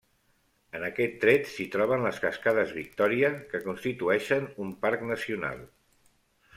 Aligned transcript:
En 0.79 0.85
aquest 0.87 1.19
tret 1.25 1.45
s'hi 1.51 1.67
troben 1.75 2.07
les 2.07 2.19
cascades 2.25 2.73
Victòria, 2.79 3.31
que 3.53 3.63
constitueixen 3.69 4.53
un 4.67 4.77
Parc 4.87 5.09
Nacional. 5.15 5.67